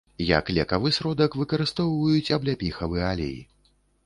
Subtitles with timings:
[0.27, 3.37] Як лекавы сродак выкарыстоўваюць абляпіхавы алей.